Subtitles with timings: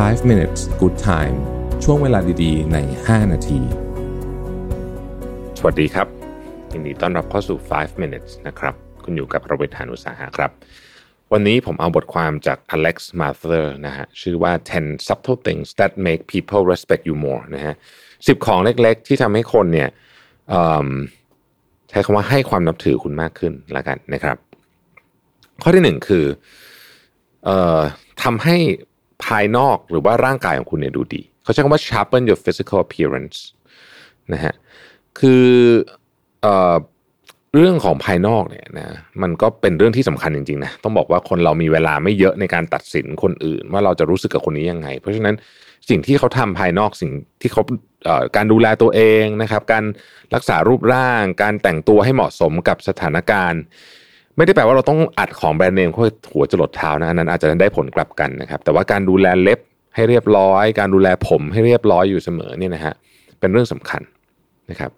[0.00, 1.36] 5 minutes good time
[1.84, 3.60] ช่วงเวลาดีๆ ใน 5 นาที
[5.58, 6.08] สวัสดีครับ
[6.72, 8.74] ยินดีต้อนรับเข้าสู่ 5 minutes นะครับ
[9.04, 10.50] คุณอยู่กับประวิทยานุสาหะครับ
[11.32, 17.74] วันนี้ผมเอาบทความจาก Alex Mather นะฮะ ชื่อว่า 10 subtle things that make people respect you more นะฮะ
[18.28, 19.88] สิบของเล็กๆ ที่ทำให้คนเนี่ย
[21.90, 24.36] ใช้คำว่าให้ความนับถือคุณมากขึ้นละกันนะครับ
[25.62, 26.24] ข้อที่หนึ่งคือ
[27.48, 27.50] อ
[28.22, 28.58] ทำให้
[29.26, 33.38] ภายนอกหรือว่าร่างกายของคุณเนี่ยดูดี เขาใช้คำว่า sharpen your physical appearance
[34.32, 34.54] นะฮะ
[35.18, 35.46] คือ
[36.42, 36.76] เอ่อ
[37.56, 38.88] เรื่องของภายนอกเนี่ยนะ
[39.22, 45.34] มันก็เป็นเรื่องที่สำคัญจริงๆนะต้องบอกว่าคนเรามีเวลาไม่เยอะในการตัดสินคนอื่น ว่าเราจะรู้สึกกับคนนี้ยังไง เพราะฉะนั้น
[45.88, 47.62] สิ่งที่เขาทำภายนอกสิ่งที่เขา
[48.36, 49.84] การดูแลตัวเองนะครับ การ
[50.34, 53.62] รักษารูปร่าง การแต่งตัวให้เหมาะสมกับสถานการณ์
[54.36, 59.60] ไม่ได้แปลว่าเราต้องอัดของแบรนด์เนมเข้าหัวจรดเท้านะอันนั้นอาจจะได้ผลกลับกันนะครับ แต่ว่าการดูแลเล็บ
[59.94, 62.94] ให้เรียบร้อย การดูแลผมให้เรียบร้อยอยู่เสมอเนี่ยนะฮะ
[63.40, 64.02] เป็นเรื่องสำคัญ
[64.70, 64.90] นะครับ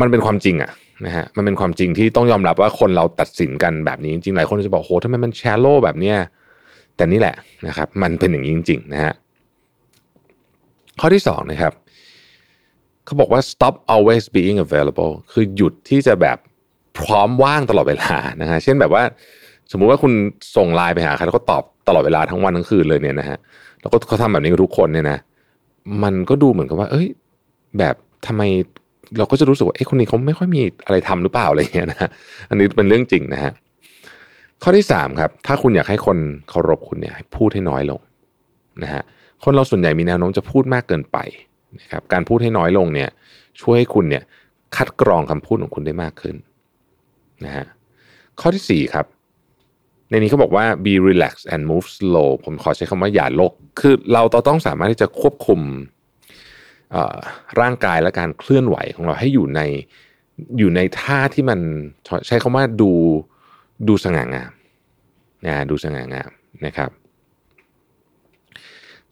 [0.00, 0.70] มันเป็นความจริงอะ
[1.06, 6.16] นะฮะมันเป็นความจริงที่ต้องยอมรับว่าคนเราตัดสินกันแบบนี้จริงหลายคนจะบอกโหทำไมมันแชร์โลแบบเนี้ย
[6.96, 9.14] แต่นี่แหละนะครับ มันเป็นอย่างนี้จริง ๆ นะฮะ
[11.00, 11.72] ข้อที่สองนะครับ
[13.04, 16.38] เขาบอกว่า stop always being available คือหยุดที่จะแบบ
[16.98, 19.02] พร้อมว่างตลอดเวลานะฮะเช่นแบบว่า
[19.70, 20.12] สมมุติว่าคุณ
[20.56, 23.38] ส่งไลน์ไปหาใครแล้วก็ตอบตลอดเวลาทั้งวันทั้งคืนเลยเนี่ยนะฮะ
[23.80, 25.18] แล้วก็เขาทำแบบนี้กับทุกคนเนี่ยนะ
[26.02, 27.06] มันก็ดูเหมือนกับว่า เอ้ย
[27.78, 27.94] แบบ
[28.26, 28.42] ทำไม
[29.18, 32.08] เราก็จะรู้สึกว่าไอ้คนนี้เขาไม่ค่อยมีอะไรทำหรือเปล่าอะไรเงี้ยนะ
[32.50, 33.52] อันนี้เป็นเรื่องจริงนะฮะ
[34.62, 38.00] ข้อที่สามครับ ถ้าคุณอยากให้คนเคารพคุณเนี่ยพูดให้น้อยลง
[38.82, 39.02] นะฮะ
[39.44, 41.18] คนเราส่วนใหญ่มีแนวโน้มจะพูดมากเกินไป
[41.80, 43.08] นะครับการพูดให้น้อยลงเนี่ย
[43.60, 44.22] ช่วยให้คุณเนี่ย
[44.76, 46.36] คัดกรองคำพูดของคุณได้มากขึ้น
[47.44, 47.66] นะฮะ
[48.40, 49.06] ข้อที่สี่ครับ
[50.10, 55.60] ในนี้เขาบอกว่า be relaxed and move slow ผมขอใช้คำว่าอย่าโลก คือเราต้องสามารถที่จะควบคุม
[57.60, 59.60] ร่างกายและการเคลื่อนไหวของเราให้อยู่ใน
[60.58, 61.60] อยู่ในท่าที่มัน
[62.26, 62.92] ใช้คำว่าดู
[63.88, 64.52] ดูสง่างาม
[65.46, 66.30] นะดูสง่างาม
[66.66, 66.90] นะครับ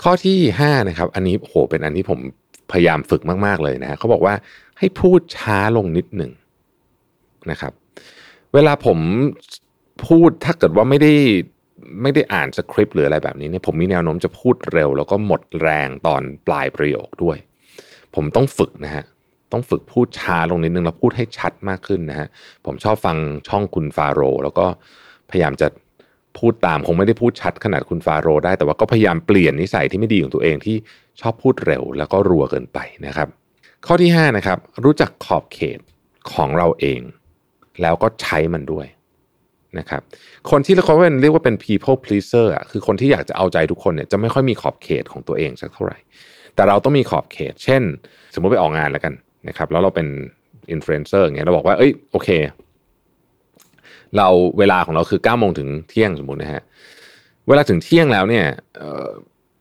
[0.02, 2.20] ข้อที่5นะครับ อันนี้โหเป็นอันที่ผม
[2.72, 4.34] พยายามฝึกมาก ๆ เลยนะเขาบอกว่า
[4.78, 6.32] ให้พูดช้าลงนิดหนึ่ง
[7.50, 7.72] นะครับ
[8.54, 8.98] เวลาผม
[10.08, 11.12] พูดถ้าเกิดว่าไม่ได้
[12.02, 17.36] ไม่ได้อ่านสคริปต์หรืออะไรแบบนี้เนี่ยผมมีแนวโน้มจะพูดเร็ว แล้วก็หมดแรงตอนปลายประโยคด้วย
[18.14, 19.04] ผมต้องฝึกนะฮะ
[19.52, 22.28] ต้องฝึกพูดช้าลงนิดนึงแล้วพูดให้ชัดมากขึ้นนะฮะ
[22.66, 23.16] ผมชอบฟัง
[23.48, 24.66] ช่องคุณฟาโรแล้วก็
[25.30, 25.68] พยายามจะ
[26.38, 30.76] พูดตามคงไม่ได้พูดชัดขนาดคุณฟาโรได้ แต่ว่าก็พยายามเปลี่ยนนิสัยที่ไม่ดีของตัวเองที่
[31.20, 33.28] ชอบพูดเร็วแล้วก็รัวเกินไปนะครับ
[33.86, 35.78] ข้อที่5นะครับรู้จักขอบเขต
[36.32, 37.00] ของเราเอง
[37.82, 38.86] แล้วก็ใช้มันด้วย
[39.78, 40.02] นะครับ
[40.50, 45.98] คนที่เขาเรียกว่าเป็น people pleaser อะคือคนที่อยากจะเอาใจทุกคนเนี่ยจะไม่ค่อยมีขอบเขตของตัวเองสักเท่าไหร่
[46.54, 47.82] แต่เราต้องมีขอบเขต เช่น
[48.34, 49.14] สมมติไปออกงานแล้วกัน
[49.48, 50.06] นะครับ แล้วเราเป็น
[50.70, 52.28] อินฟลูเอนเซอร์เงี้ยเราบอกว่าเอ้ยโอเค
[54.16, 54.28] เรา
[54.58, 56.62] เวลาของเราคือ9ก้าโมงถึงเที่ยงสมมตินะฮะ
[57.48, 58.44] เวลาถึงเที่ยงแล้วเนี่ย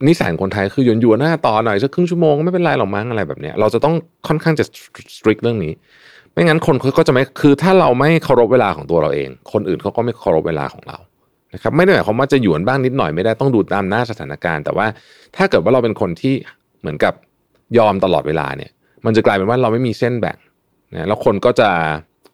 [0.07, 3.95] นิสัยคนไทยคือหยวนหยวนหน้าต่อหน่อยสักครึ่งชั่วโมงไม่เป็นไรหรอกมั้งอะไรแบบเนี้ยเราจะต้อง
[4.27, 4.65] ค่อนข้างจะ
[5.17, 5.73] สตริกเรื่องนี้
[6.33, 10.97] ไม่งั้นคนเขาก็จะไม่คือถ้าเราไม่เคารพเวลาของตัวเราเอง คนอื่นเขาก็ไม่เคารพเวลาของเรา
[11.53, 14.87] นะครับไม่ได้หมายความว่าจะหยวนบ้างนิดหน่อยไม่ได้ต้องดูตามหน้าสถานการณ์ แต่ว่า
[15.35, 16.33] ถ้าเกิดว่าเราเป็นคนที่
[16.81, 17.13] เหมือนกับ
[17.77, 18.71] ยอมตลอดเวลาเนี่ย
[19.05, 20.37] มันจะกลายเป็นว่าเราไม่มีเส้นแบ่ง
[20.93, 21.69] นะแล้วคนก็จะ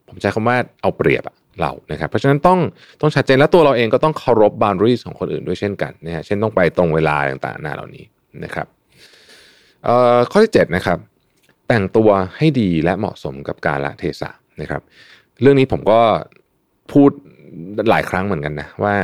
[0.08, 1.24] ผมใช้คำว่าเอาเปรียบ
[1.62, 2.60] เรานะครับเพราะฉะนั้นต้อง
[3.02, 8.06] ต้องชัดเจนและตัวเราเองก็ต้องเคารพบา u รี r ของคนอื่นด้วยเช่นกันนะฮะเช่นต้องไปตรงเวลาต่างๆหน้าเหล่านี้
[8.44, 8.68] นะครับ
[10.32, 10.98] ข้อที่7นะครับ
[11.68, 14.30] แต่งตัวให้ดีและเหมาะสมกับกาลเทศะ
[14.62, 14.82] นะครับ
[15.42, 16.00] เรื่องนี้ผมก็
[16.92, 17.12] พูด
[17.90, 18.96] หลายครั้งเหมือนกันนะว่า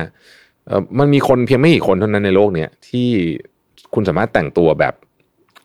[1.00, 3.10] มันมีคนเพียงไม่กี่คนเท่านั้นในโลกเนี้ยที่
[3.94, 4.94] คุณสามารถแต่งตัวแบบ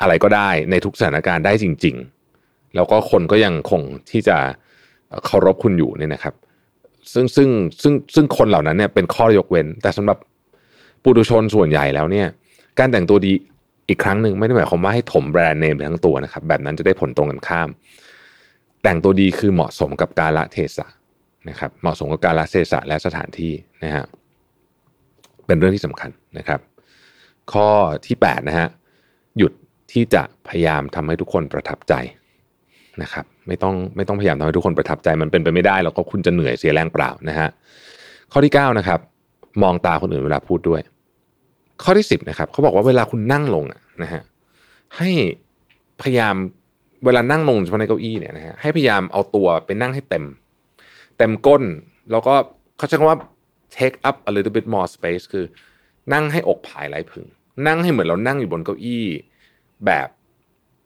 [0.00, 1.96] อะไรก็ได้ในทุกสถานการณ์ได้จริง
[2.34, 4.36] ๆ แล้วก็คนก็ยังคงที่จะ
[5.24, 6.34] เคารพคุณอยู่เนี่ยนะครับ
[7.12, 7.48] ซึ่งซึ่ง
[7.82, 10.18] ซึ่งซึ่งคนเหล่านั้นเนี่ยเป็นข้อยกเว้น แต่สำหรับ
[11.02, 12.26] ปุถุชนส่วนใหญ่แล้วเนี่ย
[12.78, 13.32] การแต่งตัวดี
[13.88, 17.68] อีกครั้งหนึ่งไม่ได้หมายความว่าให้ถมแบรนด์เนมทั้งตัวนะครับ แบบนั้นจะได้ผลตรงกันข้าม
[18.82, 20.86] แต่งตัวดีคือเหมาะสมกับกาลเทศะ
[21.48, 23.52] นะครับ เหมาะสมกับกาลเทศะและสถานที่
[23.84, 24.04] นะฮะ
[25.46, 26.60] เป็นเรื่องที่สำคัญนะครับ
[27.52, 27.68] ข้อ
[28.06, 28.68] ที่8นะฮะ
[29.38, 29.52] หยุด
[29.92, 31.94] ที่จะพยายามทำให้ทุกคนประทับใจ
[33.02, 37.48] นะครับ ไม่ต้องไม่ต้องพยายามทำให้ทุกคนประทับใจมันเป็นไปไม่ได้แล้วก็คุณจะเหนื่อยเสียแรงเปล่านะฮะ
[38.32, 39.00] ข้อที่9นะครับ
[39.62, 40.80] มองตาคนอื่นเวลาพูดด้วย
[41.82, 43.64] ข้อที่10นะครับเขาบอกว่าเวลาคุณนั่งลง
[44.02, 44.22] นะฮะ
[44.96, 45.10] ให้
[46.02, 46.34] พยายาม
[47.04, 50.24] เวลานั่งลงเฉพาะในเก้าอี้เนี่ยนะฮะให้พยายามเอาตัวไปนั่งให้เต็ม
[51.18, 51.62] เต็มก้น
[52.10, 52.34] แล้วก็
[52.76, 53.18] เขาใช้คำว่า
[53.76, 55.44] take up a little bit more space คือ
[56.12, 57.26] นั่งให้อกผายไหลพึง
[57.66, 59.04] นั่งให้เหมือนเรานั่งอยู่บนเก้าอี้
[59.86, 60.08] แบบ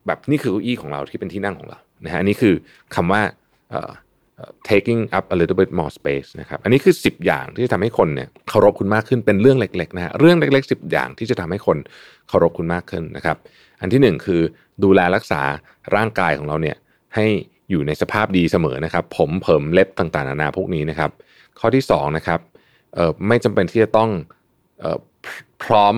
[0.07, 2.55] แบบนี่คือเก้าอี้ของเราที่เป็นที่นั่งของเรานะฮะนนี้คือ
[2.95, 3.23] คำว่า
[4.71, 11.79] taking up a little bit more space นะครับ อันนี้คือ 10 อย่างที่จะทำให้คนเนี่ยเคารพคุณมากขึ้นเป็นเรื่องเล็กๆนะฮะเรื่องเล็ก ๆ 10 อย่างที่จะทำให้คน
[12.29, 13.37] เคารพคุณมากขึ้นนะครับ
[13.81, 14.41] อันที่หนึ่งคือ
[14.85, 15.43] ดูแลรักษา
[15.97, 16.77] ร่างกายของเราเนี่ย
[17.15, 17.27] ให้
[17.71, 21.11] อยู่ในสภาพดีเสมอนะครับ ผมเผิมเล็บต่างๆนานาพวกนี้นะครับ
[21.59, 22.41] ข้อที่สองนะครับ
[23.29, 24.11] ไม่จำเป็นที่จะต้อง
[24.83, 24.99] ออ
[25.65, 25.95] พร้อม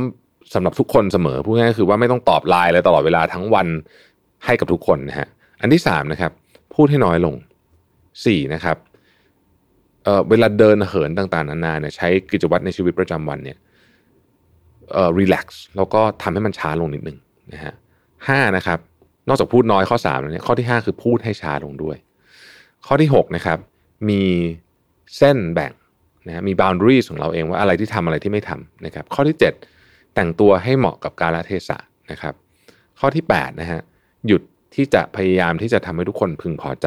[0.54, 3.66] สำหรับทุกคนเสมอพูดง่ายๆคือว่าไม่ต้องตอบไลน์เลยตลอดเวลาทั้งวัน
[4.44, 5.28] ให้กับทุกคนนะฮะ
[5.60, 6.32] อันที่สามนะครับ
[6.74, 7.34] พูดให้น้อยลง
[8.24, 8.76] สี่นะครับ
[10.04, 13.58] เเวลาเดินเหินต่างๆนานาเนี่ยใช้กิจวัตรในชีวิตประจำวันเนี่ย
[14.92, 17.18] เอ่อรีแลกซ์แล้วก็ทำให้มันช้าลงนิดนึง
[17.52, 17.74] นะฮะ
[18.28, 18.78] ห้านะครับ
[19.28, 21.96] นอกจากพูดน้อยข้อ3แล้วเนี่ยข้อที่ 5 คือพูดให้ช้าลงด้วย
[22.86, 23.58] ข้อที่ 6 นะครับ
[24.08, 24.22] มี
[25.18, 25.72] เส้นแบ่ง
[26.26, 29.36] นะมี boundaries ของเราเองว่าอะไรที่ทำอะไรที่ไม่ทำนะครับ ข้อที่
[29.76, 31.78] 7 แต่งตัวให้เหมาะกับกาลเทศะ
[32.10, 32.34] นะครับ
[33.00, 33.80] ข้อที่8นะฮะ
[34.26, 34.42] หยุด
[34.74, 36.86] ที่จะพยายามที่จะทำให้ทุกคนพึงพอใจ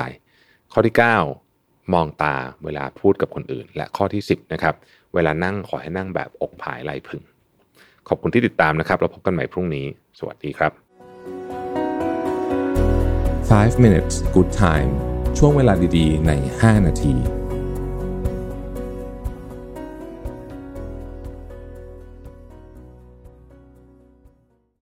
[0.74, 0.96] ข้อที่
[1.44, 4.76] 9 มองตาเวลาพูดกับคนอื่น และข้อที่ 10นะครับ
[5.14, 7.22] เวลานั่งขอให้นั่งแบบอกผายไหลพึง
[8.08, 9.86] ขอบคุณที่ติดตามนะครับแล้วพบกันใหม่พรุ่งนี้
[10.20, 10.72] สวัสดีครับ
[13.52, 14.92] 5 minutes good time
[15.38, 16.32] ช่วงเวลาดีๆ ใน
[16.62, 17.37] 5 นาที